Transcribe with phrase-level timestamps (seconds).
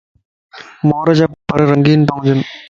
[0.89, 2.39] مورَ جا پرَ رنگين تا ھونجن